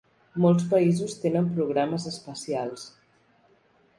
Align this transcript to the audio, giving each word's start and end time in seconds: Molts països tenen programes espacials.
Molts 0.45 0.63
països 0.71 1.13
tenen 1.25 1.51
programes 1.59 2.09
espacials. 2.13 2.87